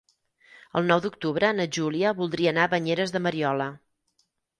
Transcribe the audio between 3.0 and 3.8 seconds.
de Mariola.